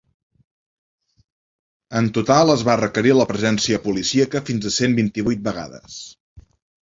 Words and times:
En 1.99 2.07
total 2.15 2.53
es 2.53 2.63
va 2.69 2.77
requerir 2.81 3.13
la 3.17 3.27
presència 3.33 3.79
policíaca 3.85 4.43
fins 4.47 4.65
a 4.71 4.75
cent 4.79 4.99
vint-i-vuit 5.01 5.47
vegades. 5.49 6.01